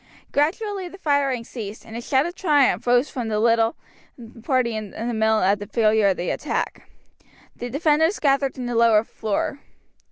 Gradually 0.31 0.87
the 0.89 0.97
firing 0.97 1.43
ceased, 1.43 1.85
and 1.85 1.95
a 1.95 2.01
shout 2.01 2.25
of 2.25 2.33
triumph 2.33 2.87
rose 2.87 3.07
from 3.11 3.27
the 3.27 3.39
little 3.39 3.75
party 4.41 4.75
in 4.75 4.89
the 4.89 5.13
mill 5.13 5.41
at 5.41 5.59
the 5.59 5.67
failure 5.67 6.07
of 6.07 6.17
the 6.17 6.31
attack. 6.31 6.89
The 7.55 7.69
defenders 7.69 8.17
gathered 8.17 8.57
in 8.57 8.65
the 8.65 8.73
lower 8.73 9.03
floor. 9.03 9.59